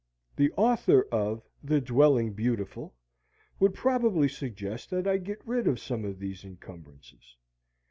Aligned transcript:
The 0.35 0.51
author 0.53 1.07
of 1.11 1.43
"The 1.63 1.79
Dwelling 1.79 2.33
Beautiful" 2.33 2.95
would 3.59 3.75
probably 3.75 4.27
suggest 4.27 4.89
that 4.89 5.05
I 5.07 5.17
get 5.17 5.45
rid 5.45 5.67
of 5.67 5.79
some 5.79 6.05
of 6.05 6.17
these 6.17 6.43
incumbrances. 6.43 7.35